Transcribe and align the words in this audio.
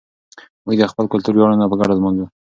موږ 0.65 0.75
د 0.79 0.83
خپل 0.91 1.05
کلتور 1.13 1.33
ویاړونه 1.35 1.65
په 1.71 1.75
ګډه 1.79 1.93
لمانځو. 1.95 2.25